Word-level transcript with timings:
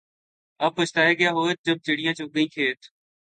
اب 0.59 0.71
بچھتائے 0.77 1.13
کیا 1.15 1.31
ہوت 1.31 1.57
جب 1.65 1.77
چڑیا 1.85 2.13
چگ 2.13 2.29
گئی 2.35 2.47
کھیت 2.47 2.79